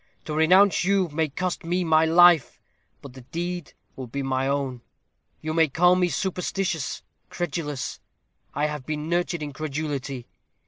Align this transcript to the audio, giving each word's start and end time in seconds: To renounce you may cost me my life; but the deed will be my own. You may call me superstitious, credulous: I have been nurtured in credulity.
To 0.25 0.33
renounce 0.33 0.83
you 0.83 1.09
may 1.09 1.29
cost 1.29 1.63
me 1.63 1.83
my 1.83 2.05
life; 2.05 2.59
but 3.03 3.13
the 3.13 3.21
deed 3.21 3.73
will 3.95 4.07
be 4.07 4.23
my 4.23 4.47
own. 4.47 4.81
You 5.41 5.53
may 5.53 5.67
call 5.67 5.95
me 5.95 6.09
superstitious, 6.09 7.03
credulous: 7.29 7.99
I 8.55 8.65
have 8.65 8.83
been 8.83 9.07
nurtured 9.09 9.43
in 9.43 9.53
credulity. 9.53 10.25